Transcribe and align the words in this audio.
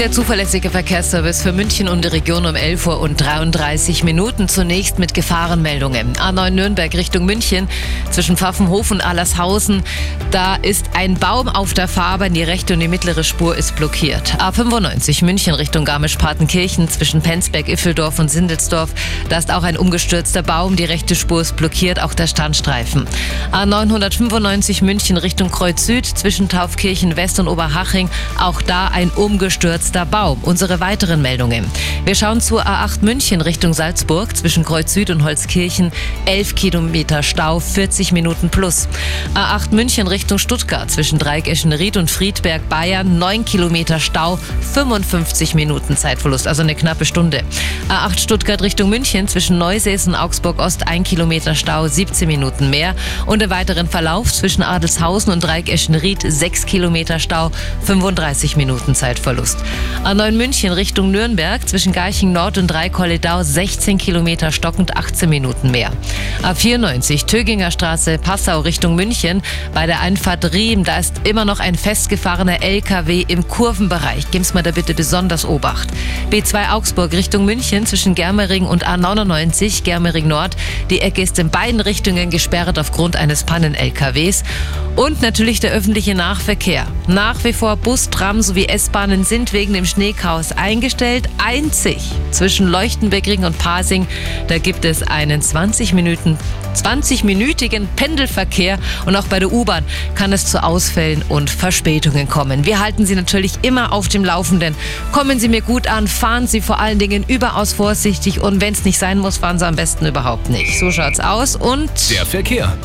Der 0.00 0.10
zuverlässige 0.10 0.70
Verkehrsservice 0.70 1.42
für 1.42 1.52
München 1.52 1.86
und 1.86 2.04
die 2.04 2.08
Region 2.08 2.46
um 2.46 2.56
11 2.56 2.88
Uhr 2.88 2.98
und 2.98 3.16
33 3.20 4.02
Minuten. 4.02 4.48
Zunächst 4.48 4.98
mit 4.98 5.14
Gefahrenmeldungen. 5.14 6.14
A9 6.14 6.50
Nürnberg 6.50 6.92
Richtung 6.94 7.24
München 7.24 7.68
zwischen 8.10 8.36
Pfaffenhof 8.36 8.90
und 8.90 9.00
Allershausen. 9.00 9.84
Da 10.32 10.56
ist 10.56 10.90
ein 10.94 11.14
Baum 11.14 11.48
auf 11.48 11.74
der 11.74 11.86
Fahrbahn. 11.86 12.34
Die 12.34 12.42
rechte 12.42 12.74
und 12.74 12.80
die 12.80 12.88
mittlere 12.88 13.22
Spur 13.22 13.56
ist 13.56 13.76
blockiert. 13.76 14.34
A95 14.40 15.24
München 15.24 15.54
Richtung 15.54 15.84
Garmisch-Partenkirchen 15.84 16.88
zwischen 16.88 17.22
Penzberg, 17.22 17.68
Iffeldorf 17.68 18.18
und 18.18 18.32
Sindelsdorf. 18.32 18.90
Da 19.28 19.38
ist 19.38 19.52
auch 19.52 19.62
ein 19.62 19.76
umgestürzter 19.76 20.42
Baum. 20.42 20.74
Die 20.74 20.84
rechte 20.84 21.14
Spur 21.14 21.40
ist 21.40 21.54
blockiert, 21.54 22.02
auch 22.02 22.14
der 22.14 22.26
Standstreifen. 22.26 23.06
A995 23.52 24.82
München 24.82 25.18
Richtung 25.18 25.52
Kreuz 25.52 25.86
Süd 25.86 26.04
zwischen 26.04 26.48
Taufkirchen 26.48 27.14
West 27.14 27.38
und 27.38 27.46
Oberhaching. 27.46 28.10
Auch 28.40 28.60
da 28.60 28.88
ein 28.88 29.10
umgestürzter 29.10 29.83
gestürzter 29.84 30.06
Baum. 30.06 30.38
Unsere 30.42 30.80
weiteren 30.80 31.20
Meldungen. 31.20 31.66
Wir 32.06 32.14
schauen 32.14 32.40
zur 32.40 32.66
A8 32.66 33.02
München 33.02 33.42
Richtung 33.42 33.74
Salzburg 33.74 34.34
zwischen 34.34 34.64
Kreuz 34.64 34.94
Süd 34.94 35.10
und 35.10 35.24
Holzkirchen. 35.24 35.92
11 36.24 36.54
Kilometer 36.54 37.22
Stau, 37.22 37.60
40 37.60 38.12
Minuten 38.12 38.48
plus. 38.48 38.88
A8 39.34 39.74
München 39.74 40.06
Richtung 40.06 40.38
Stuttgart 40.38 40.90
zwischen 40.90 41.18
Dreieck 41.18 41.48
Eschenried 41.48 41.98
und 41.98 42.10
Friedberg 42.10 42.66
Bayern. 42.70 43.18
9 43.18 43.44
Kilometer 43.44 44.00
Stau, 44.00 44.38
55 44.72 45.54
Minuten 45.54 45.98
Zeitverlust, 45.98 46.48
also 46.48 46.62
eine 46.62 46.74
knappe 46.74 47.04
Stunde. 47.04 47.42
A8 47.90 48.20
Stuttgart 48.20 48.62
Richtung 48.62 48.88
München 48.88 49.28
zwischen 49.28 49.58
Neusees 49.58 50.06
und 50.06 50.14
Augsburg 50.14 50.60
Ost. 50.60 50.88
1 50.88 51.06
Kilometer 51.06 51.54
Stau, 51.54 51.88
17 51.88 52.26
Minuten 52.26 52.70
mehr. 52.70 52.94
Und 53.26 53.40
der 53.40 53.50
weiteren 53.50 53.88
Verlauf 53.88 54.32
zwischen 54.32 54.62
Adelshausen 54.62 55.30
und 55.30 55.44
Dreieck 55.44 55.68
Eschenried. 55.68 56.22
6 56.26 56.64
Kilometer 56.64 57.18
Stau, 57.18 57.50
35 57.82 58.56
Minuten 58.56 58.94
Zeitverlust. 58.94 59.58
A9 60.04 60.32
München 60.32 60.72
Richtung 60.72 61.10
Nürnberg 61.10 61.66
zwischen 61.66 61.92
Garching 61.92 62.30
Nord 62.30 62.58
und 62.58 62.66
Dreikolledau 62.66 63.42
16 63.42 63.96
Kilometer 63.96 64.52
stockend 64.52 64.98
18 64.98 65.30
Minuten 65.30 65.70
mehr. 65.70 65.90
A94 66.42 67.24
Töginger 67.24 67.70
Straße 67.70 68.18
Passau 68.18 68.60
Richtung 68.60 68.96
München 68.96 69.42
bei 69.72 69.86
der 69.86 70.00
Einfahrt 70.00 70.52
Riem, 70.52 70.84
da 70.84 70.98
ist 70.98 71.22
immer 71.24 71.46
noch 71.46 71.58
ein 71.58 71.74
festgefahrener 71.74 72.62
LKW 72.62 73.24
im 73.26 73.48
Kurvenbereich. 73.48 74.30
Gib's 74.30 74.52
mal 74.52 74.62
da 74.62 74.72
bitte 74.72 74.92
besonders 74.92 75.46
Obacht. 75.46 75.88
B2 76.30 76.72
Augsburg 76.72 77.12
Richtung 77.12 77.46
München 77.46 77.86
zwischen 77.86 78.14
Germering 78.14 78.66
und 78.66 78.86
A99 78.86 79.84
Germering 79.84 80.28
Nord. 80.28 80.54
Die 80.90 81.00
Ecke 81.00 81.22
ist 81.22 81.38
in 81.38 81.48
beiden 81.48 81.80
Richtungen 81.80 82.28
gesperrt 82.28 82.78
aufgrund 82.78 83.16
eines 83.16 83.44
Pannen-LKWs. 83.44 84.44
Und 84.96 85.22
natürlich 85.22 85.58
der 85.58 85.72
öffentliche 85.72 86.14
Nahverkehr. 86.14 86.86
Nach 87.08 87.42
wie 87.42 87.52
vor 87.52 87.76
Bus, 87.76 88.10
Tram 88.10 88.42
sowie 88.42 88.66
S-Bahnen 88.66 89.24
sind 89.24 89.52
wegen 89.52 89.74
dem 89.74 89.84
Schneechaos 89.84 90.52
eingestellt. 90.52 91.28
Einzig 91.44 91.98
zwischen 92.30 92.68
Leuchtenbeckring 92.68 93.44
und 93.44 93.58
Pasing, 93.58 94.06
da 94.46 94.58
gibt 94.58 94.84
es 94.84 95.02
einen 95.02 95.42
20 95.42 95.94
Minuten 95.94 96.38
20-minütigen 96.74 97.86
Pendelverkehr 97.96 98.78
und 99.06 99.16
auch 99.16 99.26
bei 99.26 99.38
der 99.38 99.52
U-Bahn 99.52 99.84
kann 100.14 100.32
es 100.32 100.46
zu 100.46 100.62
Ausfällen 100.62 101.22
und 101.28 101.50
Verspätungen 101.50 102.28
kommen. 102.28 102.66
Wir 102.66 102.80
halten 102.80 103.06
Sie 103.06 103.14
natürlich 103.14 103.52
immer 103.62 103.92
auf 103.92 104.08
dem 104.08 104.24
Laufenden. 104.24 104.74
Kommen 105.12 105.38
Sie 105.38 105.48
mir 105.48 105.60
gut 105.60 105.86
an, 105.86 106.08
fahren 106.08 106.46
Sie 106.46 106.60
vor 106.60 106.80
allen 106.80 106.98
Dingen 106.98 107.24
überaus 107.28 107.72
vorsichtig 107.72 108.40
und 108.40 108.60
wenn 108.60 108.74
es 108.74 108.84
nicht 108.84 108.98
sein 108.98 109.18
muss, 109.18 109.38
fahren 109.38 109.58
Sie 109.58 109.66
am 109.66 109.76
besten 109.76 110.06
überhaupt 110.06 110.50
nicht. 110.50 110.78
So 110.78 110.90
schaut's 110.90 111.20
aus 111.20 111.56
und 111.56 111.90
der 112.10 112.26
Verkehr. 112.26 112.76